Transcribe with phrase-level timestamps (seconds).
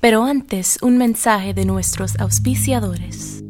[0.00, 3.44] Pero antes, un mensaje de nuestros auspiciadores.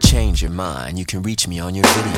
[0.00, 0.98] Change your mind.
[0.98, 2.14] You can reach me on your video.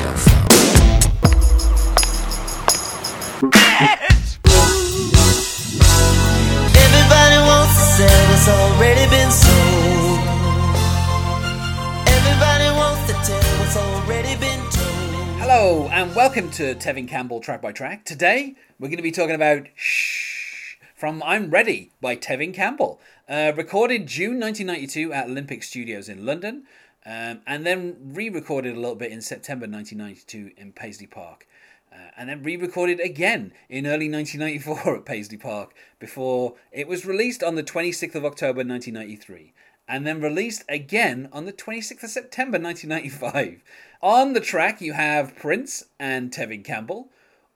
[15.97, 18.05] And welcome to Tevin Campbell Track by Track.
[18.05, 23.01] Today, we're going to be talking about Shh from I'm Ready by Tevin Campbell.
[23.27, 26.65] Uh, recorded June 1992 at Olympic Studios in London,
[27.03, 31.47] um, and then re recorded a little bit in September 1992 in Paisley Park.
[31.91, 37.41] Uh, and then re-recorded again in early 1994 at Paisley Park before it was released
[37.41, 39.51] on the 26th of October 1993
[39.87, 43.63] and then released again on the 26th of September 1995.
[44.01, 47.09] On the track you have Prince and Tevin Campbell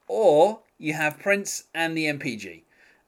[0.06, 2.62] or you have Prince and the NPG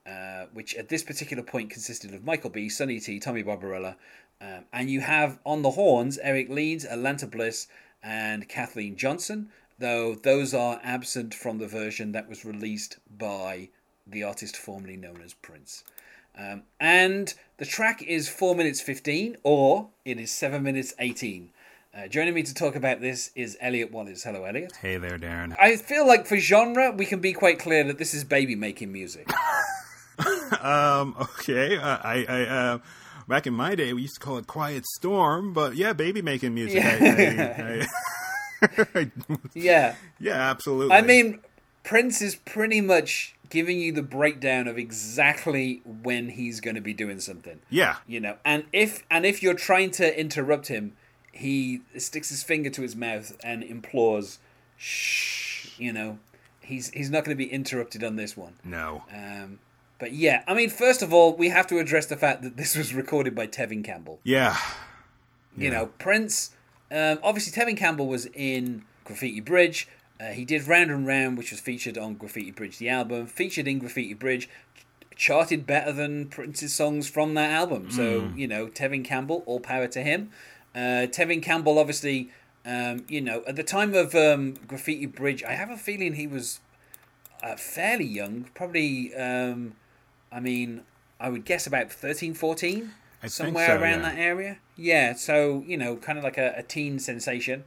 [0.07, 3.97] uh, which at this particular point consisted of Michael B, Sonny T, Tommy Barbarella,
[4.41, 7.69] um, and you have on the horns Eric Leeds, Atlanta Bliss,
[8.03, 9.49] and Kathleen Johnson,
[9.79, 13.71] though those are absent from the version that was released by
[14.07, 15.85] the artist formerly known as Prince.
[16.37, 21.51] Um, and the track is 4 minutes 15, or it is 7 minutes 18.
[21.97, 24.25] Uh, joining me to talk about this is Elliot Wallace.
[24.25, 24.73] Hello, Elliot.
[24.81, 25.57] Hey there, Darren.
[25.61, 28.93] I feel like for genre, we can be quite clear that this is baby making
[28.93, 29.31] music.
[30.61, 32.79] Um, okay, uh, I, I, uh,
[33.29, 36.55] back in my day, we used to call it Quiet Storm, but yeah, baby making
[36.55, 36.83] music.
[36.85, 37.87] I,
[38.63, 39.11] I, I,
[39.55, 39.97] yeah.
[40.19, 40.95] yeah, absolutely.
[40.95, 41.41] I mean,
[41.83, 46.95] Prince is pretty much giving you the breakdown of exactly when he's going to be
[46.95, 47.61] doing something.
[47.71, 50.97] yeah, You know, and if and if you're trying to interrupt him,
[51.33, 54.39] he sticks his finger to his mouth and implores,
[54.77, 56.19] "Shh." You know,
[56.61, 58.55] he's he's not going to be interrupted on this one.
[58.65, 59.59] no, Um,
[59.99, 62.77] but yeah, I mean, first of all, we have to address the fact that this
[62.77, 64.21] was recorded by Tevin Campbell.
[64.25, 64.57] yeah,
[65.57, 66.51] You know, Prince.
[66.93, 69.89] Um, obviously, Tevin Campbell was in Graffiti Bridge.
[70.21, 73.27] Uh, he did Round and Round, which was featured on Graffiti Bridge, the album.
[73.27, 74.49] Featured in Graffiti Bridge,
[75.17, 77.91] charted better than Prince's songs from that album.
[77.91, 80.31] So you know, Tevin Campbell, all power to him.
[80.75, 82.31] Uh, Tevin Campbell, obviously,
[82.67, 86.27] um, you know, at the time of um, Graffiti Bridge, I have a feeling he
[86.27, 86.61] was
[87.43, 89.15] uh, fairly young, probably.
[89.15, 89.75] Um,
[90.33, 90.83] I mean,
[91.21, 92.91] I would guess about 13, 14,
[93.23, 94.11] I somewhere so, around yeah.
[94.11, 94.59] that area.
[94.77, 97.65] Yeah, so you know, kind of like a, a teen sensation.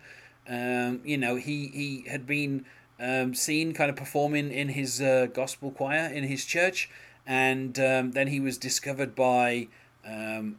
[0.48, 2.66] Um, you know, he he had been
[3.00, 6.90] um, seen kind of performing in his uh, gospel choir in his church,
[7.26, 9.68] and um, then he was discovered by
[10.06, 10.58] um,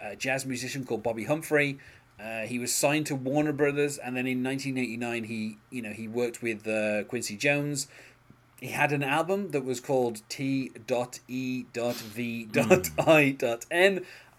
[0.00, 1.78] a, a jazz musician called Bobbi Humphrey.
[2.20, 6.08] Uh, he was signed to Warner Brothers, and then in 1989, he you know he
[6.08, 7.86] worked with uh, Quincy Jones.
[8.60, 10.84] He had an album that was called T.E.V.V.I.N.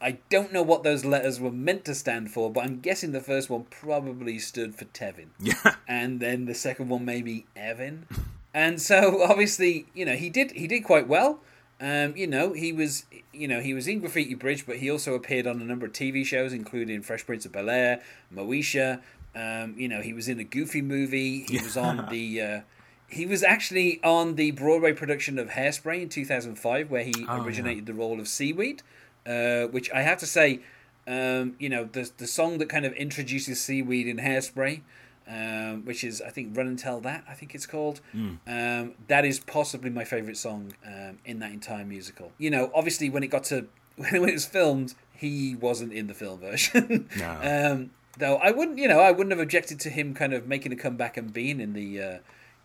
[0.01, 3.19] I don't know what those letters were meant to stand for, but I'm guessing the
[3.21, 5.27] first one probably stood for Tevin.
[5.39, 8.05] yeah, And then the second one maybe Evan.
[8.53, 11.41] And so obviously, you know, he did he did quite well.
[11.81, 15.13] Um, you know, he was you know, he was in Graffiti Bridge, but he also
[15.15, 18.01] appeared on a number of TV shows, including Fresh Prince of Bel Air,
[18.33, 19.01] Moesha.
[19.35, 21.45] Um, you know, he was in a Goofy movie.
[21.47, 22.61] He was on the uh,
[23.07, 27.85] he was actually on the Broadway production of Hairspray in 2005, where he Oh, originated
[27.85, 28.83] the role of Seaweed,
[29.25, 30.61] uh, which I have to say,
[31.07, 34.81] um, you know, the the song that kind of introduces Seaweed in Hairspray,
[35.27, 38.01] um, which is I think Run and Tell That I think it's called.
[38.47, 42.31] Um, that is possibly my favorite song um, in that entire musical.
[42.37, 46.13] You know, obviously when it got to when it was filmed, he wasn't in the
[46.13, 47.09] film version.
[47.17, 47.71] No.
[47.73, 50.71] um, though I wouldn't, you know, I wouldn't have objected to him kind of making
[50.71, 52.17] a comeback and being in the, uh,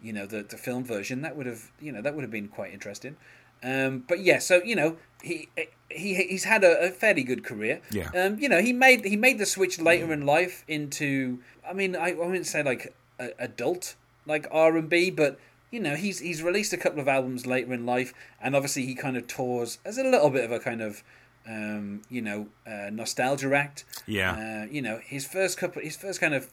[0.03, 1.23] you know, the the film version.
[1.23, 3.17] That would have, you know, that would have been quite interesting.
[3.65, 5.49] Um, but yeah, so you know, he
[5.89, 7.81] he he's had a, a fairly good career.
[7.91, 8.11] Yeah.
[8.15, 11.39] Um, you know, he made he made the switch later in life into.
[11.69, 13.97] I mean, I, I wouldn't say like a, adult
[14.27, 15.39] like R and B, but
[15.71, 18.95] you know, he's he's released a couple of albums later in life, and obviously he
[18.95, 21.03] kind of tours as a little bit of a kind of.
[21.47, 23.85] Um, you know, uh, nostalgia act.
[24.07, 24.63] Yeah.
[24.63, 26.49] Uh, you know, his first couple, his first kind of,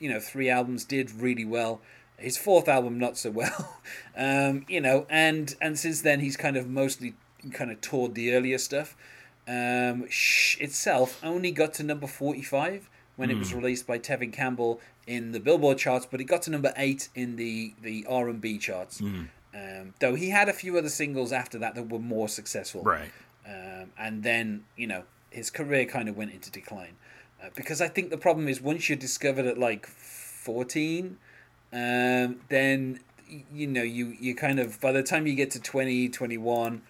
[0.00, 1.80] you know, three albums did really well.
[2.22, 3.76] His fourth album not so well.
[4.16, 7.14] um, you know, and and since then he's kind of mostly
[7.52, 8.96] kind of toured the earlier stuff.
[9.46, 14.80] Um, Shh itself only got to number forty-five when it was released by Tevin Campbell
[15.06, 18.40] in the Billboard charts, but it got to number eight in the the R and
[18.40, 19.00] B charts.
[19.54, 23.10] Um, though he had a few other singles after that that were more successful right.
[23.46, 25.02] um, and then you know
[25.32, 26.96] his career kind of went into decline.
[27.42, 31.18] Uh, because I think the problem is once you're discovered at like 14,
[31.72, 33.00] um, then
[33.52, 36.82] you know you you kind of by the time you get to 20, 21,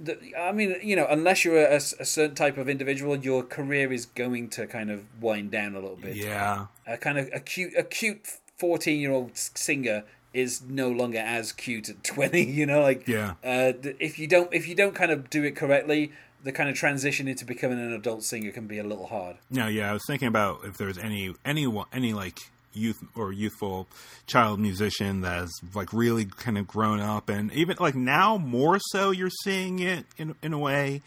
[0.00, 3.92] the, I mean, you know, unless you're a, a certain type of individual, your career
[3.92, 6.16] is going to kind of wind down a little bit.
[6.16, 6.66] Yeah.
[6.86, 8.26] A kind of a cute, a cute
[8.56, 12.44] fourteen-year-old singer is no longer as cute at twenty.
[12.54, 13.34] You know, like Yeah.
[13.44, 16.12] Uh, if you don't, if you don't kind of do it correctly,
[16.42, 19.36] the kind of transition into becoming an adult singer can be a little hard.
[19.50, 23.86] No, yeah, I was thinking about if there's any any any like youth or youthful
[24.26, 29.10] child musician that's like really kind of grown up and even like now more so
[29.10, 31.00] you're seeing it in in a way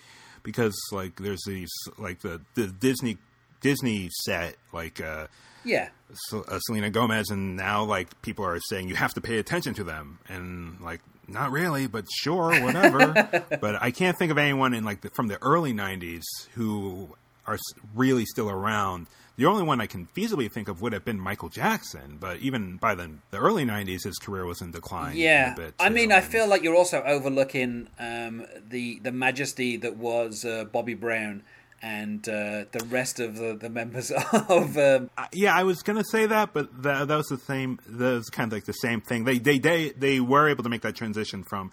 [0.43, 3.17] because like there's these like the the Disney
[3.61, 5.27] Disney set like uh
[5.65, 5.89] Yeah,
[6.33, 9.83] uh, Selena Gomez, and now like people are saying you have to pay attention to
[9.83, 13.11] them, and like not really, but sure, whatever.
[13.61, 16.23] but I can't think of anyone in like the, from the early '90s
[16.53, 17.09] who
[17.47, 17.57] are
[17.95, 19.07] really still around.
[19.38, 22.77] The only one I can feasibly think of would have been Michael Jackson, but even
[22.77, 25.15] by the the early '90s, his career was in decline.
[25.15, 25.53] yeah.
[25.53, 29.77] a bit, I mean, I and- feel like you're also overlooking um, the the majesty
[29.77, 31.44] that was uh, Bobby Brown
[31.79, 34.11] and uh, the rest of the, the members
[34.49, 37.79] of um, yeah, I was gonna say that, but that, that was the same.
[37.88, 39.25] That was kind of like the same thing.
[39.25, 41.71] They they they they were able to make that transition from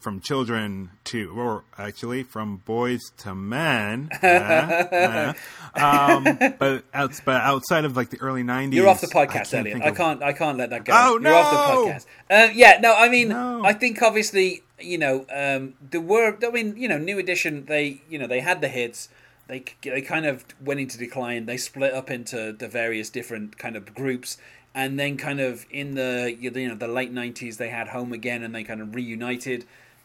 [0.00, 4.08] from children to, or actually from boys to men.
[4.22, 5.32] Uh,
[5.74, 9.54] uh, um, but out, but outside of like the early nineties, You're off the podcast,
[9.54, 9.78] Elliot.
[9.80, 10.22] think I can't.
[10.22, 10.92] I can't let that go.
[10.94, 11.92] Oh, You're off the no!
[11.92, 12.06] podcast.
[12.50, 12.94] Um, yeah, no.
[12.94, 13.64] I mean, No.
[13.64, 16.44] I think obviously, you know, um, the word.
[16.44, 17.64] I mean, you know, New Edition.
[17.66, 19.08] They, you know, they had the hits.
[19.48, 21.46] They they kind of went into decline.
[21.46, 24.36] They split up into the various different kind of groups,
[24.74, 28.42] and then kind of in the you know the late '90s, they had Home Again,
[28.42, 29.64] and they kind of reunited.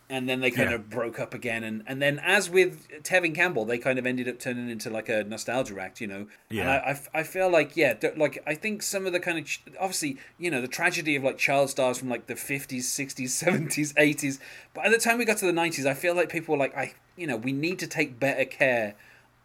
[0.09, 0.75] And then they kind Yeah.
[0.77, 4.29] of broke up again, and, and then as with Tevin Campbell, they kind of ended
[4.29, 6.27] up turning into like a nostalgia act, you know.
[6.49, 6.71] And Yeah.
[6.71, 9.49] I, I f- I feel like yeah, like I think some of the kind of
[9.77, 13.93] obviously you know the tragedy of like child stars from like the fifties, sixties, seventies,
[13.97, 14.39] eighties.
[14.73, 16.77] But at the time we got to the nineties, I feel like people were like
[16.77, 18.95] I you know we need to take better care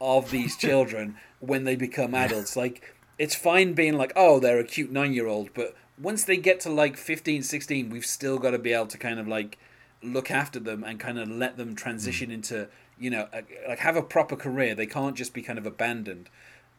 [0.01, 2.55] of these children when they become adults.
[2.55, 6.37] Like it's fine being like oh they're a cute nine year old, but once they
[6.37, 9.59] get to like 15, 16, we've still got to be able to kind of like
[10.03, 12.67] look after them and kind of let them transition into
[12.99, 14.75] you know a, like have a proper career.
[14.75, 16.29] They can't just be kind of abandoned.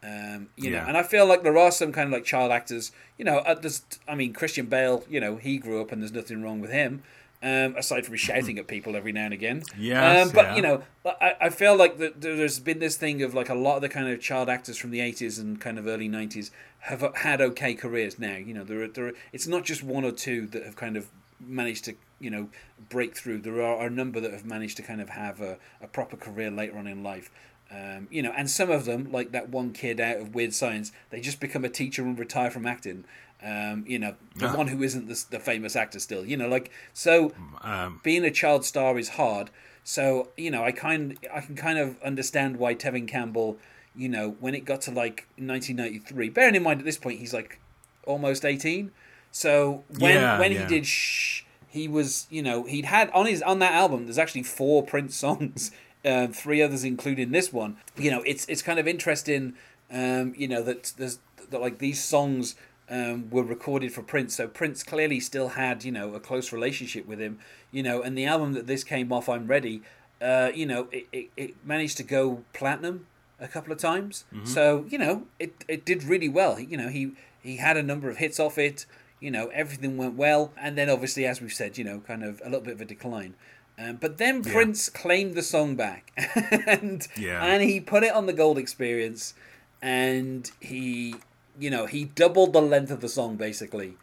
[0.02, 2.92] Um, you know, and I feel like there are some kind of like child actors.
[3.16, 5.02] You know, uh, there's, I mean, Christian Bale.
[5.08, 7.02] You know, he grew up, and there's nothing wrong with him,
[7.44, 9.62] um, aside from shouting at people every now and again.
[9.78, 10.56] Yes, um, but yeah.
[10.56, 13.76] you know, I, I feel like that there's been this thing of like a lot
[13.76, 16.50] of the kind of child actors from the 80s and kind of early 90s
[16.80, 18.36] have had okay careers now.
[18.36, 20.96] You know, there are, there are, it's not just one or two that have kind
[20.96, 21.08] of
[21.38, 22.48] managed to you know
[22.88, 23.42] break through.
[23.42, 26.50] There are a number that have managed to kind of have a, a proper career
[26.50, 27.30] later on in life.
[27.70, 30.92] Um, you know, and some of them, like that one kid out of Weird Science,
[31.10, 33.04] they just become a teacher and retire from acting.
[33.44, 34.56] Um, you know, the Ah.
[34.56, 36.24] one who isn't the, the famous actor still.
[36.24, 39.50] You know, like so Um, being a child star is hard.
[39.84, 43.58] So you know, I kind I can kind of understand why Tevin Campbell,
[43.94, 47.34] you know, when it got to like 1993, bearing in mind at this point he's
[47.34, 47.58] like
[48.06, 48.90] almost 18.
[49.30, 50.60] So when Yeah, when yeah.
[50.62, 54.04] he did Shh, he was you know he'd had on his on that album.
[54.06, 55.70] There's actually four Prince songs,
[56.04, 57.76] uh, three others including this one.
[57.96, 59.54] You know, it's it's kind of interesting.
[59.90, 61.18] Um, you know that there's
[61.50, 62.54] that like these songs
[62.90, 67.06] um, were recorded for Prince, so Prince clearly still had you know a close relationship
[67.06, 67.38] with him.
[67.72, 69.82] You know, and the album that this came off, I'm Ready.
[70.22, 73.06] Uh, you know, it, it, it managed to go platinum
[73.40, 74.24] a couple of times.
[74.44, 76.58] So you know, it it did really well.
[76.60, 77.12] You know, he
[77.42, 78.86] he had a number of hits off it.
[79.20, 82.40] You know, everything went well, and then obviously, as we've said, you know, kind of
[82.42, 83.34] a little bit of a decline.
[83.78, 86.12] Um, but then Prince claimed the song back,
[86.66, 87.42] and Yeah.
[87.44, 89.34] and he put it on the Gold Experience,
[89.82, 91.16] and he,
[91.58, 93.96] you know, he doubled the length of the song basically.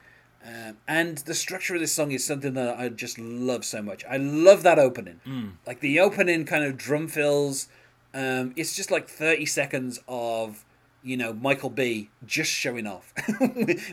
[0.43, 4.03] Um, and the structure of this song is something that I just love so much.
[4.09, 5.19] I love that opening,
[5.67, 7.67] like the opening kind of drum fills.
[8.13, 10.65] Um, it's just like thirty seconds of
[11.03, 13.13] you know Michael B just showing off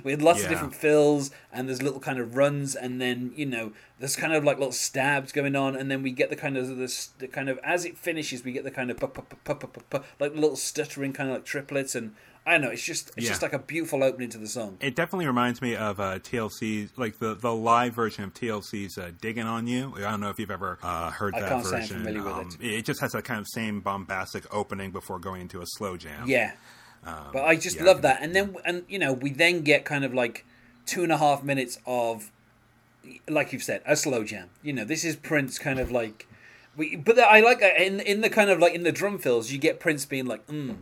[0.05, 3.73] with lots of different fills, and there's little kind of runs, and then you know
[3.99, 6.79] there's kind of like little stabs going on, and then we get the kind of
[6.79, 9.03] this the kind of as it finishes, we get the kind of
[10.19, 12.15] like little stuttering kind of like triplets, and
[12.49, 13.29] I don't know it's just it's Yeah.
[13.31, 14.79] just like a beautiful opening to the song.
[14.81, 19.11] it definitely reminds me of uh, TLC's, like the, the live version of TLC's uh,
[19.21, 21.77] "Digging on You." I don't know if you've ever uh, heard I that can't say
[21.77, 22.21] I'm version.
[22.21, 22.73] Um, it.
[22.75, 26.27] it just has that kind of same bombastic opening before going into a slow jam.
[26.27, 26.53] Yeah.
[27.05, 28.23] but I just Um, yeah, love that.
[28.23, 30.45] And then, and you know, we then get kind of like
[30.87, 32.31] two and a half minutes of,
[33.29, 34.49] like you've said, a slow jam.
[34.63, 36.27] You know, this is Prince kind of like,
[36.77, 39.51] We, but I like that in in the kind of like in the drum fills,
[39.53, 40.77] you get Prince being like mm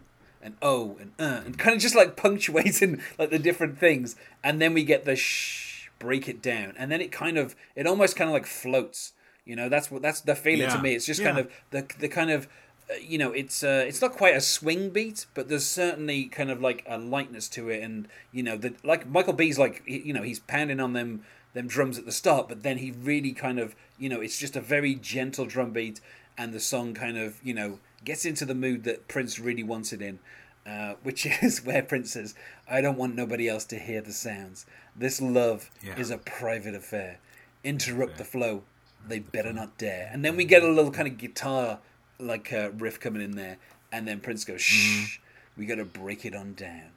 [0.46, 4.60] and oh and uh, and kind of just like punctuating like the different things, and
[4.62, 8.16] then we get the shh, break it down, and then it kind of it almost
[8.16, 9.12] kind of like floats.
[9.44, 10.94] You know, that's what that's the feeling to me.
[10.94, 11.26] It's just Yeah.
[11.32, 12.48] kind of the the kind of
[12.90, 16.50] uh, you know it's uh, it's not quite a swing beat, but there's certainly kind
[16.50, 20.12] of like a lightness to it, and you know the like Michael B's like you
[20.12, 21.22] know he's pounding on them
[21.54, 24.56] them drums at the start, but then he really kind of you know it's just
[24.56, 26.00] a very gentle drum beat,
[26.38, 29.92] and the song kind of you know gets into the mood that Prince really wants
[29.92, 30.18] it in.
[30.66, 32.34] Uh, which is where Prince says,
[32.68, 34.66] "I don't want nobody else to hear the sounds.
[34.96, 35.96] This love Yeah.
[35.96, 37.18] is a private affair.
[37.62, 38.62] Interrupt the flow.
[39.06, 41.78] They better not dare." And then we get a little kind of guitar
[42.18, 43.58] like uh, riff coming in there,
[43.92, 45.18] and then Prince goes, "Shh,
[45.56, 46.90] we got to break it on down."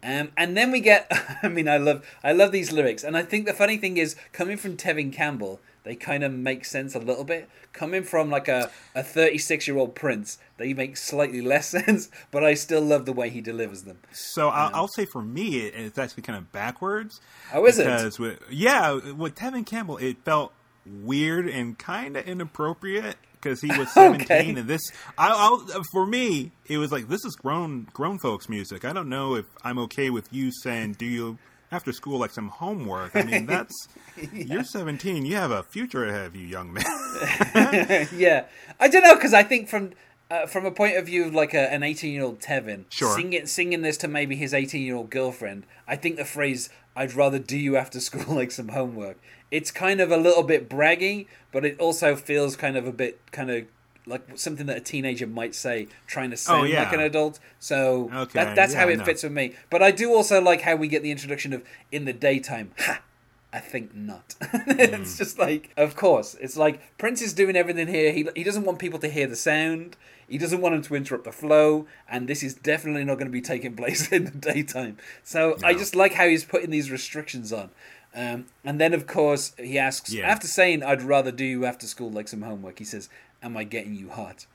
[0.00, 1.10] Um, and then we get,
[1.42, 4.14] I mean, I love, I love these lyrics, and I think the funny thing is,
[4.32, 7.48] coming from Tevin Campbell, they kind of make sense a little bit.
[7.72, 12.10] Coming from like a a thirty six year old Prince, they make slightly less sense,
[12.30, 13.98] but I still love the way he delivers them.
[14.12, 17.22] So I'll, I'll say for me, it, it's actually kind of backwards.
[17.54, 18.18] Oh, is it?
[18.18, 20.52] With, yeah, with Tevin Campbell, it felt
[20.84, 24.48] weird and kind of inappropriate because he was seventeen, Okay.
[24.50, 24.82] and this,
[25.16, 28.84] I, I'll for me, it was like this is grown grown folks music.
[28.84, 31.38] I don't know if I'm okay with you saying, "Do you?"
[31.70, 33.14] After school, like some homework.
[33.14, 33.88] I mean, that's
[34.32, 35.26] you're 17.
[35.26, 36.84] You have a future ahead of you, young man.
[38.16, 38.44] yeah,
[38.80, 39.92] I don't know because I think from
[40.30, 43.14] uh, from a point of view of like a, an eighteen year old Tevin Sure.
[43.14, 47.14] singing singing this to maybe his eighteen year old girlfriend, I think the phrase "I'd
[47.14, 49.18] rather do you after school like some homework."
[49.50, 53.20] It's kind of a little bit braggy, but it also feels kind of a bit
[53.32, 53.64] kind of
[54.08, 56.82] like something that a teenager might say, trying to sound Oh, yeah.
[56.84, 57.38] like an adult.
[57.60, 59.04] So Okay, that, that's yeah, how it no.
[59.04, 59.54] fits with me.
[59.70, 61.62] But I do also like how we get the introduction of
[61.92, 62.72] in the daytime.
[62.80, 63.02] Ha!
[63.50, 64.34] I think not.
[64.66, 68.12] it's just like, of course, it's like Prince is doing everything here.
[68.12, 69.96] He he doesn't want people to hear the sound.
[70.28, 73.32] He doesn't want them to interrupt the flow, and this is definitely not going to
[73.32, 74.98] be taking place in the daytime.
[75.24, 77.70] So I just like how he's putting these restrictions on.
[78.14, 80.26] Um, and then, of course, he asks Yeah.
[80.28, 83.08] after saying, "I'd rather do you after school like some homework." He says,
[83.42, 84.46] "Am I getting you hot?"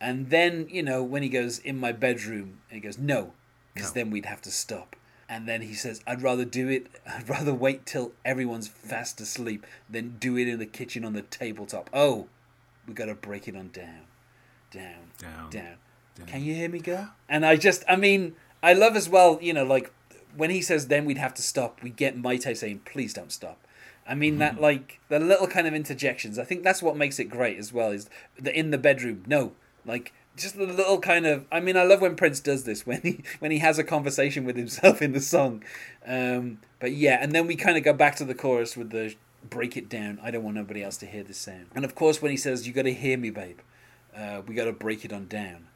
[0.00, 3.32] And then, you know, when he goes in my bedroom, and he goes, "No,"
[3.74, 3.94] because No.
[4.02, 4.94] then we'd have to stop.
[5.30, 9.66] And then he says, I'd rather do it, I'd rather wait till everyone's fast asleep
[9.88, 11.90] than do it in the kitchen on the tabletop.
[11.92, 12.28] Oh,
[12.86, 14.06] we gotta break it on down.
[14.70, 15.10] Down.
[15.18, 15.50] Down.
[15.50, 15.74] Down.
[16.16, 16.26] Down.
[16.26, 17.10] Can you hear me, girl?
[17.28, 19.92] And I just, I mean, I love as well, you know, like
[20.34, 23.58] when he says, then we'd have to stop, we get Mayte saying, please don't stop.
[24.08, 27.24] I mean, that, like, the little kind of interjections, I think that's what makes it
[27.24, 28.08] great as well, is
[28.40, 29.52] the in the bedroom, no.
[29.84, 33.00] Like, just the little kind of I mean I love when Prince does this when
[33.02, 35.62] he when he has a conversation with himself in the song.
[36.06, 39.14] Um, but yeah, and then we kind of go back to the chorus with the
[39.48, 40.18] break it down.
[40.22, 41.66] I don't want nobody else to hear this sound.
[41.74, 43.58] And of course when he says you got to hear me babe.
[44.16, 45.66] Uh, we got to break it on down.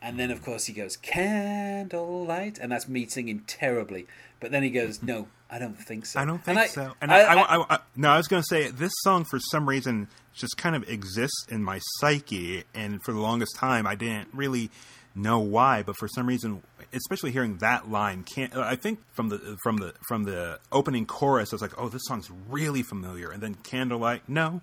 [0.00, 4.06] And then of course he goes candlelight and that's me singing terribly.
[4.40, 6.18] But then he goes no, I don't think so.
[6.18, 6.94] I don't And think so.
[7.02, 9.68] And I- I, I, I- no, I was going to say this song for some
[9.68, 14.28] reason just kind of exists in my psyche, and for the longest time I didn't
[14.32, 14.70] really
[15.14, 15.82] know why.
[15.82, 16.62] But for some reason,
[16.94, 21.52] especially hearing that line, can't I think from the from the from the opening chorus,
[21.52, 23.30] I was like, oh, this song's really familiar.
[23.30, 24.62] And then Candlelight, no.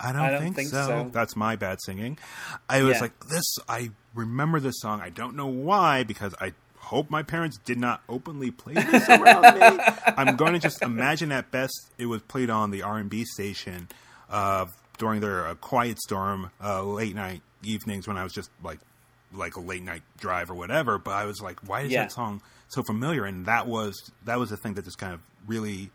[0.00, 0.86] I don't, I don't think, think so.
[0.86, 1.10] so.
[1.12, 2.18] That's my bad singing.
[2.68, 3.02] I was Yeah.
[3.02, 3.44] like, this.
[3.68, 5.00] I remember this song.
[5.00, 9.58] I don't know why because I hope my parents did not openly play this around
[9.58, 9.84] me.
[10.16, 13.88] I'm going to just imagine at best it was played on the R&B station
[14.30, 14.66] uh,
[14.98, 18.78] during their uh, Quiet Storm uh, late night evenings when I was just like
[19.34, 20.98] like a late night drive or whatever.
[20.98, 22.02] But I was like, why is Yeah.
[22.02, 23.24] that song so familiar?
[23.24, 25.90] And that was that was the thing that just kind of really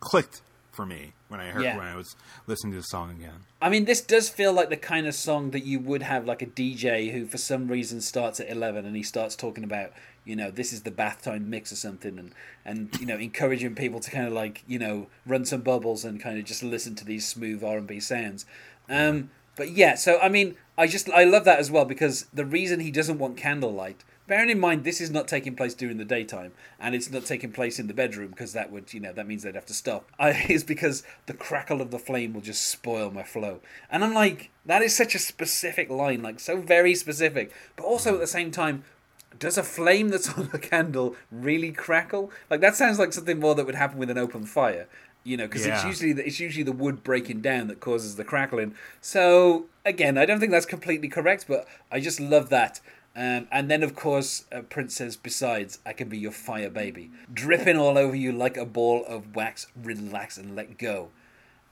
[0.00, 0.42] clicked
[0.72, 1.76] for me when I heard Yeah.
[1.76, 3.44] when I was listening to the song again.
[3.60, 6.42] I mean, this does feel like the kind of song that you would have like
[6.42, 9.92] a DJ who, for some reason, starts at eleven and he starts talking about,
[10.24, 12.32] you know, this is the bath time mix or something, and
[12.64, 16.20] and you know, encouraging people to kind of like you know run some bubbles and
[16.20, 18.46] kind of just listen to these smooth R and B sounds.
[18.88, 22.46] Um, but yeah, so I mean, I just I love that as well because the
[22.46, 24.02] reason he doesn't want candlelight.
[24.32, 27.52] Bearing in mind, this is not taking place during the daytime, and it's not taking
[27.52, 30.10] place in the bedroom because that would, you know, that means they'd have to stop.
[30.18, 33.60] I, is because the crackle of the flame will just spoil my flow,
[33.90, 38.14] and I'm like, that is such a specific line, like so very specific, but also
[38.14, 38.84] at the same time,
[39.38, 42.30] does a flame that's on a candle really crackle?
[42.48, 44.88] Like that sounds like something more that would happen with an open fire,
[45.24, 48.24] you know, because it's usually the, it's usually the wood breaking down that causes the
[48.24, 48.76] crackling.
[49.02, 52.80] So again, I don't think that's completely correct, but I just love that.
[53.14, 57.10] Um, and then, of course, uh, Prince says, "Besides, I can be your fire baby,
[57.32, 59.66] dripping all over you like a ball of wax.
[59.76, 61.10] Relax and let go."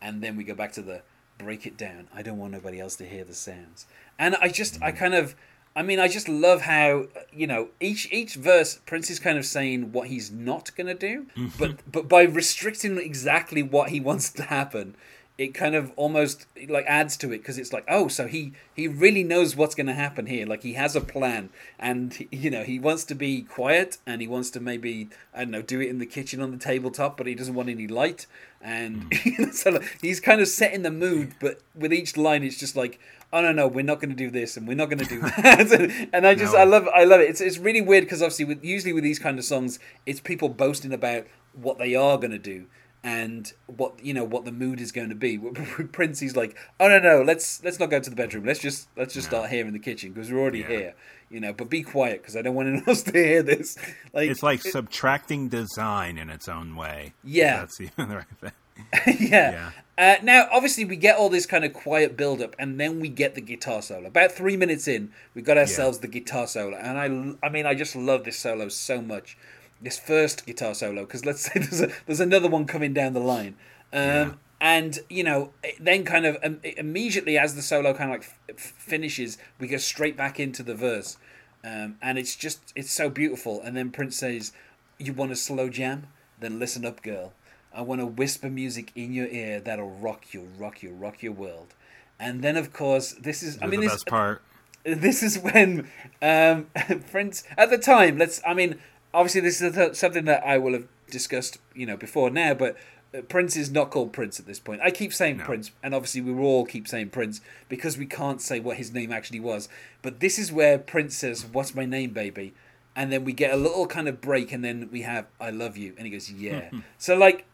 [0.02, 1.02] And then we go back to the
[1.38, 2.08] break it down.
[2.14, 3.86] I don't want nobody else to hear the sounds.
[4.18, 5.34] And I just, I kind of,
[5.74, 9.46] I mean, I just love how you know each each verse Prince is kind of
[9.46, 11.26] saying what he's not gonna do,
[11.58, 14.96] but but by restricting exactly what he wants to happen,
[15.40, 18.86] it kind of almost like adds to it because it's like oh so he he
[18.86, 20.46] really knows what's going to happen here.
[20.46, 21.48] Like he has a plan.
[21.78, 25.50] And you know he wants to be quiet and he wants to maybe i don't
[25.50, 28.26] know do it in the kitchen on the tabletop but he doesn't want any light.
[28.60, 29.44] And hmm.
[29.52, 33.00] so like, he's kind of setting the mood but with each line it's just like
[33.32, 35.20] oh no no we're not going to do this and we're not going to do
[35.42, 36.08] that.
[36.12, 36.60] And i just No.
[36.60, 37.30] i love i love it.
[37.30, 40.50] It's, it's really weird because obviously with usually with these kind of songs it's people
[40.50, 42.66] boasting about what they are going to do
[43.02, 45.38] and what you know what the mood is going to be.
[45.92, 48.44] Prince, he's like, oh no no, let's let's not go to the bedroom.
[48.44, 50.66] Let's just let's just start here in the kitchen because we're already Yeah.
[50.68, 50.94] here,
[51.30, 51.52] you know.
[51.52, 53.76] But be quiet because I don't want anyone else to hear this.
[54.12, 57.14] Like It's like subtracting design in its own way.
[57.24, 57.60] Yeah.
[57.60, 59.16] That's the, right thing.
[59.30, 59.70] yeah.
[59.98, 63.08] Uh, now, obviously, we get all this kind of quiet build up, and then we
[63.10, 64.06] get the guitar solo.
[64.06, 67.74] About three minutes in, we got ourselves the guitar solo, and I, I mean, I
[67.74, 69.36] just love this solo so much.
[69.82, 73.20] This first guitar solo, because let's say there's a, there's another one coming down the
[73.20, 73.56] line,
[73.92, 78.30] um, and you know, then kind of um, immediately as the solo kind of like
[78.48, 81.16] f- finishes, we go straight back into the verse,
[81.64, 83.60] um, and it's just it's so beautiful.
[83.62, 84.52] And then Prince says,
[84.98, 86.08] "You want a slow jam?
[86.38, 87.32] Then listen up, girl."
[87.72, 91.32] I want to whisper music in your ear that'll rock you, rock you, rock your
[91.32, 91.74] world.
[92.18, 93.58] And then, of course, this is.
[93.62, 94.42] I mean, the this best part.
[94.84, 95.88] this is when
[96.20, 96.66] um,
[97.10, 98.18] Prince at the time.
[98.18, 98.42] Let's.
[98.46, 98.78] I mean,
[99.12, 102.54] obviously, this is th- something that I will have discussed, you know, before now.
[102.54, 102.76] But
[103.14, 104.80] uh, Prince is not called Prince at this point.
[104.82, 105.44] I keep saying No.
[105.44, 109.12] Prince, and obviously, we all keep saying Prince because we can't say what his name
[109.12, 109.68] actually was.
[110.02, 112.54] But this is where Prince says, "What's my name, baby?"
[112.96, 115.76] And then we get a little kind of break, and then we have "I love
[115.76, 117.46] you," and he goes, "Yeah." so like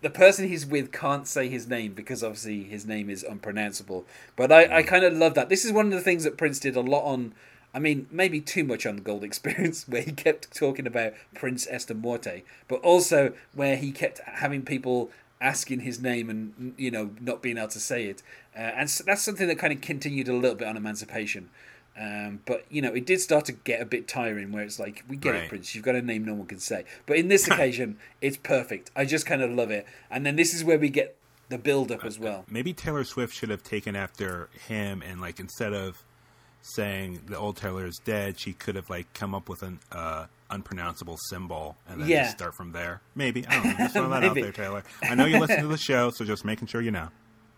[0.00, 4.06] the person he's with can't say his name because obviously his name is unpronounceable.
[4.36, 5.48] But I, I kind of love that.
[5.48, 7.34] This is one of the things that Prince did a lot on.
[7.74, 11.66] I mean, maybe too much on the Gold Experience, where he kept talking about Prince
[11.70, 17.10] Esther Morte, but also where he kept having people asking his name and you know
[17.20, 18.22] not being able to say it,
[18.56, 21.50] uh, and so that's something that kind of continued a little bit on Emancipation.
[22.00, 25.04] Um, but you know, it did start to get a bit tiring, where it's like,
[25.08, 25.74] we get it, Prince.
[25.74, 26.84] You've got a name no one can say.
[27.06, 28.90] But in this occasion, it's perfect.
[28.94, 29.84] I just kind of love it.
[30.10, 31.16] And then this is where we get
[31.48, 32.44] the build up as well.
[32.48, 36.02] Maybe Taylor Swift should have taken after him and like instead of
[36.74, 40.26] saying the old Taylor is dead, she could have like come up with an uh,
[40.50, 42.22] unpronounceable symbol and then Yeah.
[42.24, 43.00] just start from there.
[43.14, 43.76] Maybe I don't know.
[43.78, 44.82] Just throw that out there, Taylor.
[45.02, 47.08] I know you listen to the show, so just making sure you know.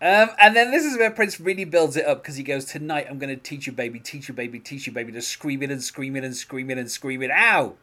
[0.03, 3.07] Um, and then this is where Prince really builds it up because he goes, Tonight
[3.11, 5.71] I'm going to teach you, baby, teach you, baby, teach you, baby, to scream it
[5.71, 7.31] and scream it and scream it and scream it.
[7.31, 7.75] Ow!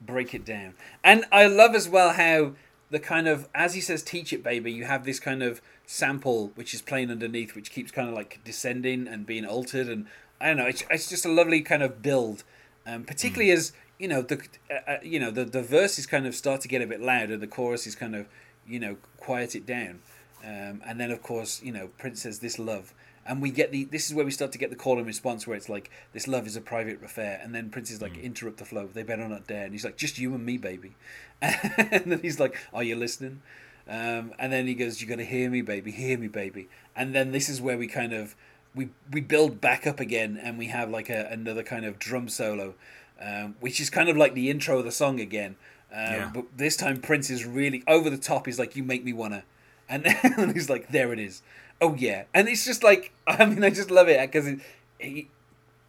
[0.00, 0.74] Break it down.
[1.02, 2.52] And I love as well how
[2.90, 6.52] the kind of, as he says, teach it, baby, you have this kind of sample
[6.54, 9.88] which is playing underneath, which keeps kind of like descending and being altered.
[9.88, 10.06] And
[10.40, 12.44] I don't know, it's, it's just a lovely kind of build,
[12.86, 13.72] um, particularly as.
[14.00, 16.80] You know the, uh, uh, you know the the verses kind of start to get
[16.80, 17.36] a bit louder.
[17.36, 18.28] The chorus is kind of,
[18.64, 19.98] you know, quiet it down.
[20.44, 22.94] Um, and then, of course, you know, Prince says this love,
[23.26, 23.84] and we get the.
[23.84, 26.28] This is where we start to get the call and response, where it's like this
[26.28, 28.88] love is a private affair, and then Prince is like, interrupt the flow.
[28.92, 30.94] They better not dare, and he's like, just you and me, baby.
[31.40, 33.42] And then he's like, are you listening?
[33.88, 36.68] Um, and then he goes, you got to hear me, baby, hear me, baby.
[36.94, 38.36] And then this is where we kind of
[38.74, 42.28] we we build back up again, and we have like a, another kind of drum
[42.28, 42.74] solo,
[43.20, 45.56] um, which is kind of like the intro of the song again.
[45.92, 46.30] Um, Yeah.
[46.34, 48.46] But this time, Prince is really over the top.
[48.46, 49.44] He's like, "You make me wanna,"
[49.88, 51.42] and then he's like, "There it is."
[51.80, 54.60] Oh yeah, and it's just like I mean, I just love it because it,
[54.98, 55.28] he,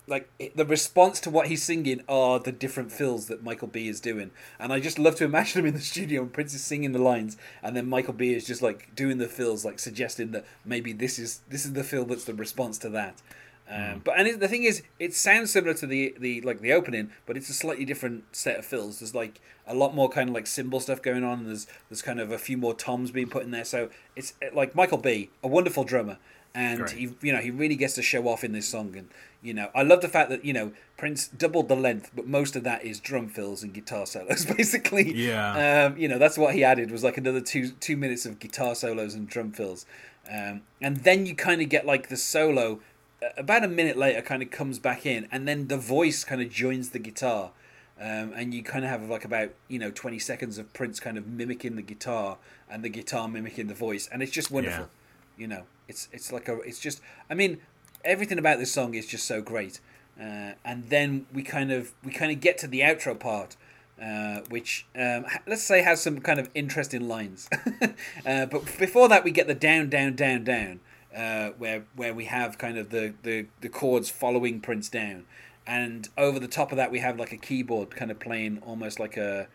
[0.10, 4.00] like the response to what he's singing are the different fills that Michael B is
[4.00, 6.92] doing, and I just love to imagine him in the studio and Prince is singing
[6.92, 10.46] the lines, and then Michael B is just like doing the fills, like suggesting that
[10.66, 13.22] maybe this is this is the fill that's the response to that.
[13.70, 17.12] Um, But and the thing is, it sounds similar to the the like the opening,
[17.26, 19.00] but it's a slightly different set of fills.
[19.00, 21.40] There's like a lot more kind of like cymbal stuff going on.
[21.40, 23.66] And there's there's kind of a few more toms being put in there.
[23.66, 26.18] So it's like Michael B, a wonderful drummer,
[26.56, 26.92] and Great.
[26.92, 28.96] he you know he really gets to show off in this song.
[28.98, 29.10] And
[29.42, 32.56] you know I love the fact that you know Prince doubled the length, but most
[32.56, 34.46] of that is drum fills and guitar solos.
[34.58, 35.86] Basically, Yeah.
[35.88, 38.76] um, you know that's what he added was like another two two minutes of guitar
[38.76, 39.86] solos and drum fills,
[40.32, 42.80] um, and then you kind of get like the solo.
[43.38, 46.50] About a minute later, kind of comes back in, and then the voice kind of
[46.50, 47.52] joins the guitar,
[48.00, 51.18] um, and you kind of have like about you know twenty seconds of Prince kind
[51.18, 52.38] of mimicking the guitar
[52.70, 54.88] and the guitar mimicking the voice, and it's just wonderful.
[55.38, 57.58] You know, it's it's like a it's just I mean
[58.06, 59.82] everything about this song is just so great,
[60.20, 63.58] uh, and then we kind of we kind of get to the outro part.
[64.02, 67.50] Uh, which um, let's say has some kind of interesting lines,
[68.26, 70.80] uh, but before that we get the down, down, down, down,
[71.14, 75.26] uh, where where we have kind of the, the the chords following Prince down,
[75.68, 79.02] and over the top of that we have like a keyboard kind of playing almost
[79.02, 79.48] like a.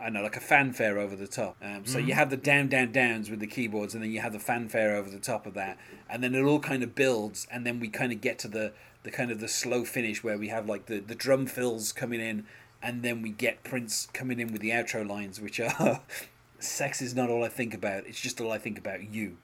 [0.00, 1.56] I know, like a fanfare over the top.
[1.62, 4.32] Um, so you have the down, down, downs with the keyboards, and then you have
[4.32, 7.66] the fanfare over the top of that, and then it all kind of builds, and
[7.66, 10.48] then we kind of get to the the kind of the slow finish where we
[10.48, 12.46] have like the the drum fills coming in,
[12.82, 16.00] and then we get Prince coming in with the outro lines, which are
[16.58, 19.36] "Sex is not all I think about; it's just all I think about you."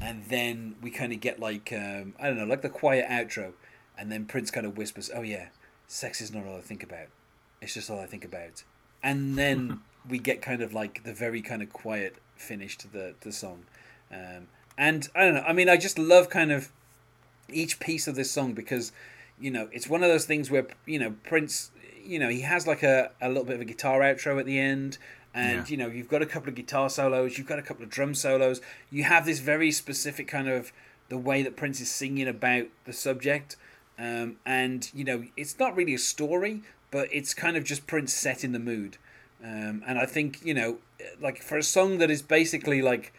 [0.00, 3.52] And then we kind of get like um, I don't know, like the quiet outro,
[3.96, 5.48] and then Prince kind of whispers, "Oh yeah,
[5.86, 7.08] sex is not all I think about;
[7.62, 8.64] it's just all I think about."
[9.02, 13.14] And then we get kind of like the very kind of quiet finish to the
[13.20, 13.64] the song.
[14.12, 16.70] Um, and i don't know i mean i just love kind of
[17.52, 18.92] each piece of this song because
[19.40, 21.70] you know it's one of those things where you know prince
[22.04, 24.58] you know he has like a, a little bit of a guitar outro at the
[24.58, 24.96] end.
[25.34, 25.64] And Yeah.
[25.66, 28.14] you know you've got a couple of guitar solos you've got a couple of drum
[28.14, 28.60] solos.
[28.90, 30.72] You have this very specific kind of
[31.10, 33.56] the way that prince is singing about the subject.
[33.98, 38.12] Um, and you know it's not really a story but it's kind of just prince
[38.12, 38.96] setting the mood.
[39.42, 40.78] Um, and i think you know
[41.20, 43.12] like for a song that is basically like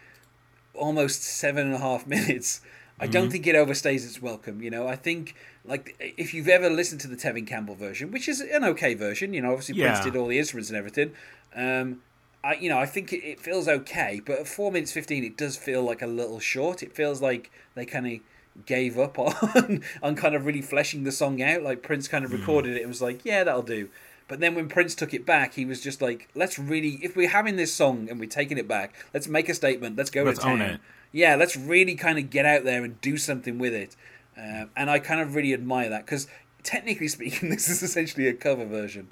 [0.74, 2.60] almost seven and a half minutes
[2.98, 4.86] i don't think it overstays its welcome you know?
[4.86, 8.64] I think like if you've ever listened to the tevin campbell version which is an
[8.64, 11.12] okay version you know obviously prince did all the instruments and everything
[11.56, 12.02] um,
[12.42, 15.36] I, you know, I think it, it feels okay, but at four minutes fifteen, it
[15.36, 16.82] does feel like a little short.
[16.82, 18.20] It feels like they kind of
[18.66, 21.62] gave up on on kind of really fleshing the song out.
[21.62, 22.32] Like Prince kind Hmm.
[22.32, 23.88] of recorded it and was like, "Yeah, that'll do."
[24.28, 27.28] But then when Prince took it back, he was just like, "Let's really, if we're
[27.30, 29.96] having this song and we're taking it back, let's make a statement.
[29.96, 30.62] Let's go Let's to town.
[30.62, 30.80] own it.
[31.12, 33.96] Yeah, let's really kind of get out there and do something with it."
[34.36, 36.28] Um, and I kind of really admire that because
[36.62, 39.10] technically speaking, this is essentially a cover version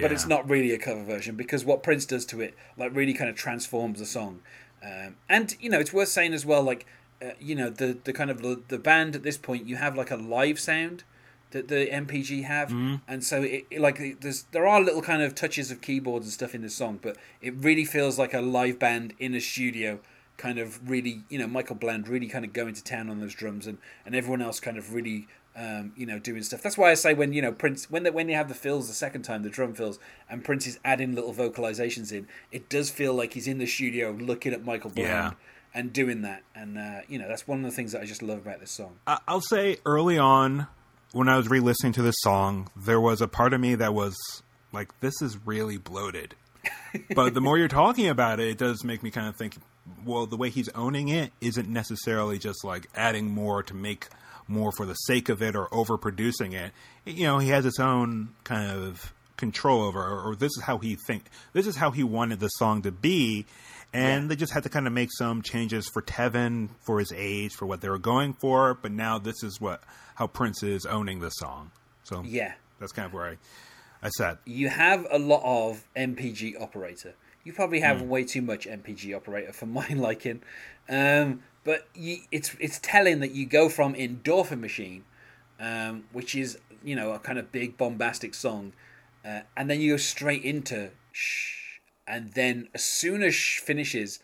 [0.00, 3.14] but it's not really a cover version because what Prince does to it like really
[3.14, 4.40] kind of transforms the song.
[4.84, 6.86] Um, and you know, it's worth saying as well, like
[7.22, 9.96] uh, you know, the the kind of the, the band at this point, you have
[9.96, 11.04] like a live sound
[11.52, 12.70] that the NPG have,
[13.08, 16.32] and so it, it- like there's there are little kind of touches of keyboards and
[16.32, 20.00] stuff in this song, but it really feels like a live band in a studio.
[20.36, 23.34] Kind of really, you know, Michael Bland really kind of going to town on those
[23.34, 26.60] drums, and, and everyone else kind of really um, you know, doing stuff.
[26.60, 28.88] That's why I say when you know Prince, when they, when they have the fills
[28.88, 29.98] the second time, the drum fills,
[30.28, 34.10] and Prince is adding little vocalizations in, it does feel like he's in the studio
[34.10, 35.32] looking at Michael Bland Yeah.
[35.76, 36.42] And doing that.
[36.54, 38.72] And uh, you know, that's one of the things that I just love about this
[38.72, 38.98] song.
[39.06, 40.66] I'll say early on,
[41.12, 44.16] when I was re-listening to this song, there was a part of me that was
[44.72, 46.34] like, "This is really bloated."
[47.14, 49.56] but the more you're talking about it, it does make me kind of think,
[50.04, 54.08] well, the way he's owning it isn't necessarily just like adding more to make
[54.48, 56.72] more for the sake of it or overproducing it.
[57.04, 60.78] You know, he has his own kind of control over, or, or this is how
[60.78, 63.46] he think, this is how he wanted the song to be.
[63.96, 67.52] And they just had to kind of make some changes for Tevin, for his age,
[67.52, 68.74] for what they were going for.
[68.74, 69.82] But now this is what
[70.16, 71.70] how Prince is owning the song.
[72.04, 73.36] So Yeah, that's kind of where I,
[74.02, 77.14] I said you have a lot of NPG Operator.
[77.44, 80.42] You probably have way too much NPG Operator for my liking,
[80.88, 85.04] um, but you, it's it's telling that you go from Endorphin Machine,
[85.60, 88.72] um, which is you know a kind of big bombastic song,
[89.24, 91.55] uh, and then you go straight into Shh,
[92.06, 94.20] and then as soon as Shh finishes,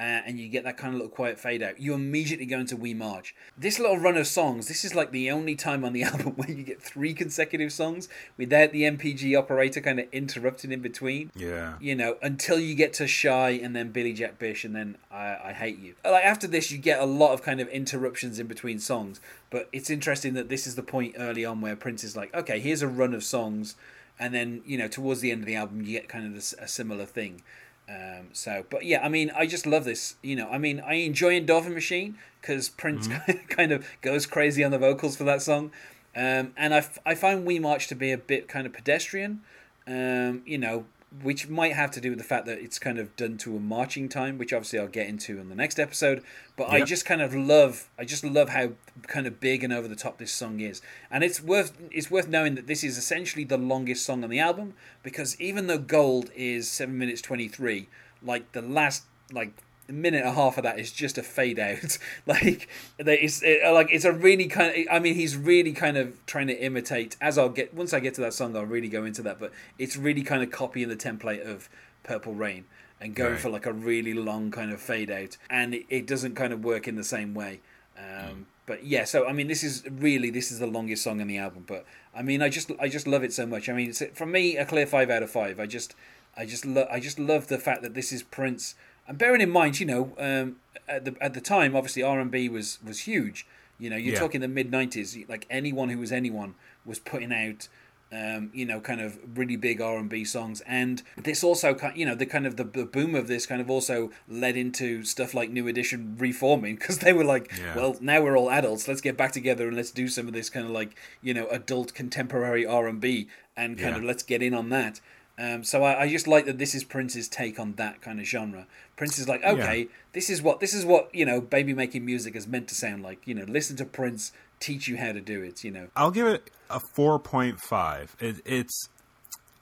[0.00, 2.74] uh, and you get that kind of little quiet fade out, you immediately go into
[2.74, 3.34] We March.
[3.58, 6.50] This little run of songs, this is like the only time on the album where
[6.50, 11.30] you get three consecutive songs without the NPG Operator kind of interrupting in between.
[11.36, 11.74] Yeah.
[11.80, 15.36] You know, until you get to Shy and then Billy Jack Bish and then I,
[15.44, 15.94] I Hate You.
[16.02, 19.20] Like after this, you get a lot of kind of interruptions in between songs.
[19.50, 22.58] But it's interesting that this is the point early on where Prince is like, okay,
[22.58, 23.74] here's a run of songs.
[24.20, 26.54] And then, you know, towards the end of the album, you get kind of this,
[26.60, 27.42] a similar thing.
[27.88, 30.14] Um, so, but yeah, I mean, I just love this.
[30.22, 33.08] You know, I mean, I enjoy Endorphin Machine because Prince
[33.48, 35.72] kind of goes crazy on the vocals for that song.
[36.14, 39.40] Um, and I, f- I find We March to be a bit kind of pedestrian,
[39.86, 40.84] um, you know,
[41.22, 43.60] which might have to do with the fact that it's kind of done to a
[43.60, 46.22] marching time, which obviously I'll get into in the next episode.
[46.56, 48.72] But I just kind of love, I just love how
[49.08, 52.28] kind of big and over the top this song is, and it's worth it's worth
[52.28, 56.30] knowing that this is essentially the longest song on the album because even though Gold
[56.36, 57.88] is seven minutes twenty three,
[58.22, 59.52] like the last like
[59.90, 61.98] a minute and a half of that is just a fade out.
[62.26, 64.86] like it's it, like it's a really kind of.
[64.90, 67.16] I mean, he's really kind of trying to imitate.
[67.20, 69.38] As I'll get once I get to that song, I'll really go into that.
[69.38, 71.68] But it's really kind of copying the template of
[72.04, 72.64] Purple Rain
[73.00, 73.40] and going Right.
[73.40, 76.64] for like a really long kind of fade out, and it, it doesn't kind of
[76.64, 77.60] work in the same way.
[77.98, 81.26] Um, But yeah, so I mean, this is really this is the longest song on
[81.26, 81.64] the album.
[81.66, 83.68] But I mean, I just I just love it so much.
[83.68, 85.58] I mean, it's, for me, a clear five out of five.
[85.58, 85.94] I just
[86.36, 88.74] I just love I just love the fact that this is Prince.
[89.10, 90.56] And bearing in mind, you know, um,
[90.88, 93.46] at the at the time, obviously R and B was was huge.
[93.78, 94.20] You know, you're Yeah.
[94.20, 95.28] talking the mid '90s.
[95.28, 97.68] Like anyone who was anyone was putting out,
[98.12, 100.60] um, you know, kind of really big R and B songs.
[100.62, 103.70] And this also, you know, the kind of the, the boom of this kind of
[103.70, 107.74] also led into stuff like New Edition reforming because they were like, Yeah.
[107.76, 108.86] well, now we're all adults.
[108.88, 111.46] Let's get back together and let's do some of this kind of like, you know,
[111.48, 113.98] adult contemporary R and B and kind Yeah.
[113.98, 115.00] of let's get in on that.
[115.40, 118.26] Um, so I, I just like that this is Prince's take on that kind of
[118.26, 118.66] genre.
[118.96, 122.36] Prince is like, okay, this is what this is what you know, baby making music
[122.36, 123.26] is meant to sound like.
[123.26, 125.64] You know, listen to Prince teach you how to do it.
[125.64, 128.14] You know, I'll give it a four point five.
[128.20, 128.88] It, it's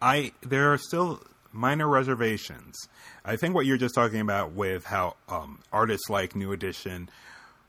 [0.03, 2.75] I there are still minor reservations.
[3.25, 7.09] I think what you're just talking about with how um, artists like New Edition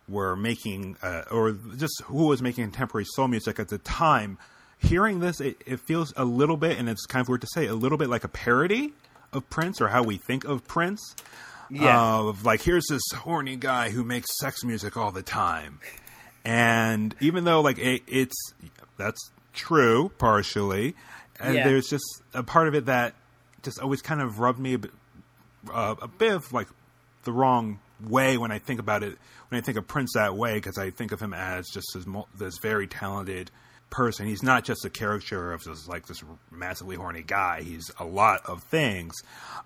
[0.08, 4.40] were making, uh, or just who was making contemporary soul music at the time.
[4.80, 7.66] Hearing this, it, it feels a little bit, and it's kind of weird to say,
[7.68, 8.94] a little bit like a parody
[9.34, 11.16] of Prince or how we think of Prince.
[11.70, 12.20] Yeah.
[12.20, 15.80] Of like, here's this horny guy who makes sex music all the time,
[16.44, 18.36] and even though like it, it's
[18.98, 20.96] that's true partially,
[21.40, 21.66] and Yeah.
[21.68, 23.14] there's just a part of it that
[23.62, 24.92] just always kind of rubbed me a bit,
[25.72, 26.68] uh, a bit of like
[27.26, 29.18] the wrong way when I think about it.
[29.50, 32.06] When I think of Prince that way, because I think of him as just this,
[32.38, 33.52] this very talented
[33.90, 34.28] person.
[34.28, 37.62] He's not just a caricature of this like this massively horny guy.
[37.62, 39.16] He's a lot of things.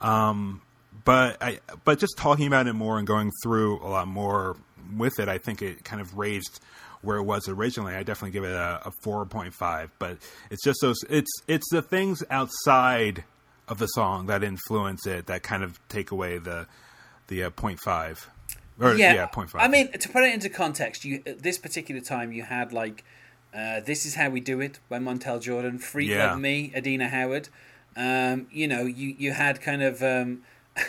[0.01, 0.61] Um,
[1.05, 4.55] but I, but just talking about it more and going through a lot more
[4.97, 6.59] with it, I think it kind of raised
[7.01, 7.95] where it was originally.
[7.95, 9.91] I definitely give it a, a four point five.
[9.99, 10.17] But
[10.49, 10.97] it's just those.
[11.09, 13.23] It's it's the things outside
[13.67, 16.67] of the song that influence it that kind of take away the
[17.27, 18.29] the uh, point five.
[18.79, 19.61] Or, yeah, point five.
[19.61, 23.03] I mean, to put it into context, you at this particular time you had like,
[23.53, 26.31] uh, "This Is How We Do It" by Montel Jordan, "Freak Yeah.
[26.31, 27.49] Like Me," Adina Howard.
[27.95, 30.01] Um, you know, you you had kind of.
[30.01, 30.43] Um,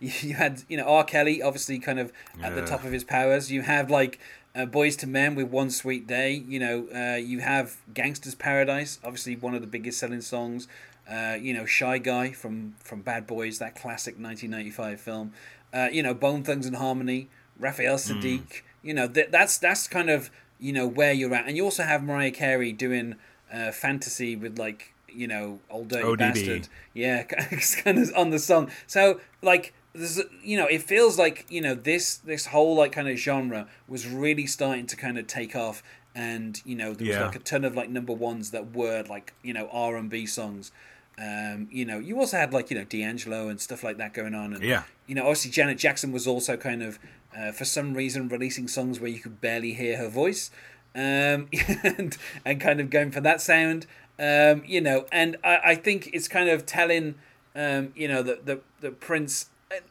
[0.00, 1.04] you had you know R.
[1.04, 3.50] Kelly obviously kind of at the top of his powers.
[3.50, 4.18] You have like
[4.54, 6.44] uh, Boyz II Men with One Sweet Day.
[6.48, 10.66] You know, uh, you have Gangsta's Paradise, obviously one of the biggest selling songs.
[11.10, 15.32] Uh, you know, Shy Guy from from Bad Boys, that classic 1995 film.
[15.72, 18.62] Uh, you know, Bone Thugs and Harmony, Raphael Saadiq.
[18.82, 21.82] You know, th- that's that's kind of you know where you're at, and you also
[21.82, 23.16] have Mariah Carey doing
[23.52, 26.18] uh, fantasy with like you know old dirty ODB.
[26.18, 26.68] bastard.
[26.94, 27.22] Yeah,
[27.84, 28.70] kind of on the song.
[28.86, 33.08] So like there's you know it feels like you know this this whole like kind
[33.08, 35.82] of genre was really starting to kind of take off
[36.14, 37.26] and you know there was Yeah.
[37.26, 40.70] like a ton of like number ones that were like you know r&b songs
[41.18, 44.34] um you know you also had like you know d'angelo and stuff like that going
[44.34, 44.82] on and Yeah.
[45.06, 46.98] you know obviously janet jackson was also kind of
[47.36, 50.50] uh, for some reason releasing songs where you could barely hear her voice
[50.94, 51.48] um
[51.82, 53.86] and and kind of going for that sound
[54.18, 57.14] um you know and i i think it's kind of telling
[57.54, 59.46] um you know that the the prince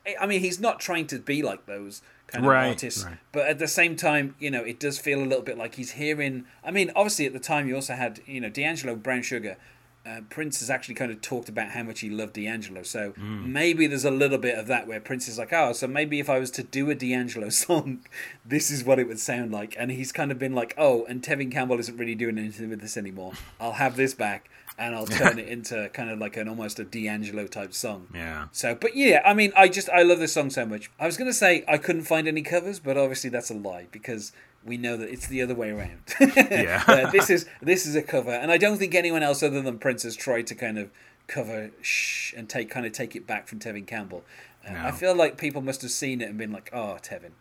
[0.08, 3.18] I- I mean, he's not trying to be like those kind of Right, artists, right.
[3.34, 5.92] but at the same time, you know, it does feel a little bit like he's
[5.92, 6.46] hearing.
[6.64, 9.58] I mean, obviously, at the time, you also had, you know, D'Angelo, Brown Sugar.
[10.06, 13.48] Uh, Prince has actually kind of talked about how much he loved D'Angelo, so Mm.
[13.48, 16.30] maybe there's a little bit of that where Prince is like, oh, so maybe if
[16.30, 18.06] I was to do a D'Angelo song,
[18.46, 19.76] this is what it would sound like.
[19.80, 22.82] And he's kind of been like, oh, and Tevin Campbell isn't really doing anything with
[22.82, 23.34] this anymore.
[23.60, 26.84] I'll have this back and I'll turn it into kind of like an almost a
[26.84, 28.08] D'Angelo type song.
[28.13, 28.48] Yeah.
[28.52, 30.91] So, but yeah, I mean, I just I love this song so much.
[31.00, 34.34] I was gonna say I couldn't find any covers, but obviously that's a lie because
[34.65, 36.01] we know that it's the other way around.
[36.36, 36.84] Yeah.
[36.88, 39.78] Uh, this is this is a cover, and I don't think anyone else other than
[39.80, 40.89] Prince has tried to kind of
[41.28, 44.23] cover shh and take kind of take it back from Tevin Campbell.
[44.67, 47.32] Uh, I feel like people must have seen it and been like, "Oh, Tevin,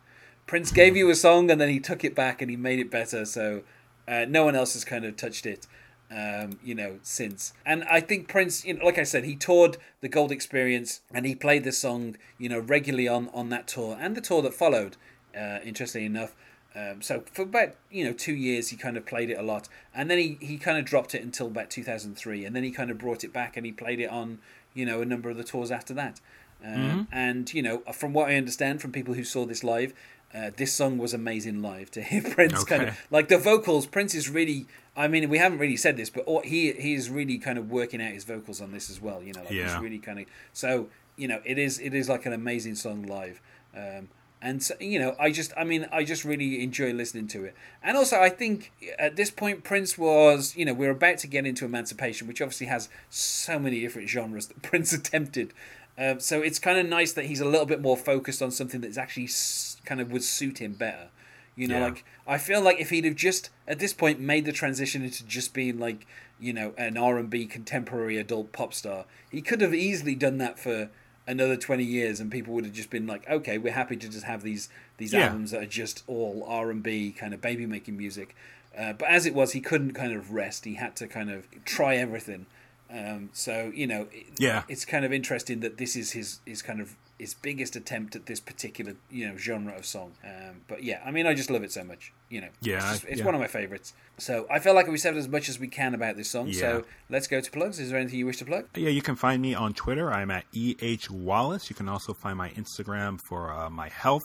[0.46, 2.90] Prince gave you a song and then he took it back and he made it
[2.90, 3.62] better." So
[4.06, 5.66] uh, no one else has kind of touched it
[6.10, 7.52] um, you know, since.
[7.64, 11.26] And I think Prince, you know, like I said, he toured the Gold Experience and
[11.26, 14.54] he played this song, you know, regularly on on that tour and the tour that
[14.54, 14.96] followed.
[15.36, 16.36] Uh, interestingly enough,
[16.76, 19.68] um, so for about you know two years he kind of played it a lot,
[19.94, 22.64] and then he he kind of dropped it until about two thousand three, and then
[22.64, 24.38] he kind of brought it back and he played it on
[24.74, 26.20] you know a number of the tours after that.
[26.64, 29.92] Um, And you know, from what I understand from people who saw this live,
[30.34, 33.86] uh, this song was amazing live to hear Prince kind of like the vocals.
[33.86, 34.66] Prince is really.
[34.96, 37.70] I mean, we haven't really said this, but all, he he is really kind of
[37.70, 39.22] working out his vocals on this as well.
[39.22, 40.88] You know, like he's really kind of so.
[41.16, 43.40] You know, it is it is like an amazing song live.
[43.76, 44.08] Um,
[44.44, 47.54] and so, you know, I just, I mean, I just really enjoy listening to it.
[47.82, 51.46] And also, I think at this point, Prince was, you know, we're about to get
[51.46, 55.54] into Emancipation, which obviously has so many different genres that Prince attempted.
[55.96, 58.80] Um, so it's kind of nice that he's a little bit more focused on something
[58.82, 61.08] that's actually s- kind of would suit him better.
[61.56, 61.84] You know, Yeah.
[61.84, 65.24] like I feel like if he'd have just at this point made the transition into
[65.24, 66.04] just being like,
[66.40, 70.38] you know, an R and B contemporary adult pop star, he could have easily done
[70.38, 70.90] that for
[71.26, 74.24] another 20 years and people would have just been like okay we're happy to just
[74.24, 75.26] have these these Yeah.
[75.26, 78.36] albums that are just all r&b kind of baby making music
[78.78, 81.46] uh, but as it was he couldn't kind of rest he had to kind of
[81.64, 82.46] try everything
[82.90, 84.64] um, so you know it, Yeah.
[84.68, 88.26] it's kind of interesting that this is his his kind of his biggest attempt at
[88.26, 91.62] this particular you know genre of song um, but yeah i mean i just love
[91.62, 93.24] it so much you know Yeah, it's, just- it's yeah.
[93.24, 95.94] one of my favorites so i feel like we said as much as we can
[95.94, 96.60] about this song Yeah.
[96.60, 99.14] so let's go to plugs is there anything you wish to plug Yeah, you can
[99.16, 100.12] find me on Twitter.
[100.12, 101.70] I'm at EH Wallace.
[101.70, 104.22] You can also find my Instagram for uh, my health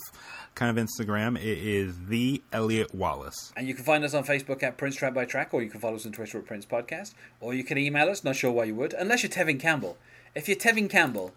[0.56, 1.38] kind of Instagram.
[1.38, 3.52] It is the Elliot Wallace.
[3.56, 5.80] And you can find us on Facebook at Prince Track by Track, or you can
[5.80, 8.24] follow us on Twitter at Prince Podcast, or you can email us.
[8.24, 9.98] Not sure why you would, unless you're Tevin Campbell.
[10.36, 11.34] If you're Tevin Campbell,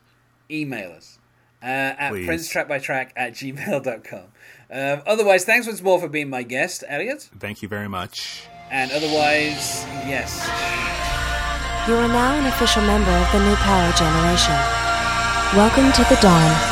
[0.51, 1.19] email us
[1.63, 2.29] uh, at Please.
[2.29, 4.25] princetrackbytrack at gmail.com.
[4.71, 7.29] Um, otherwise, thanks once more for being my guest, Elliot.
[7.39, 8.47] Thank you very much.
[8.71, 10.49] And otherwise, yes.
[11.87, 14.55] You are now an official member of the New Power Generation.
[15.55, 16.72] Welcome to the dawn.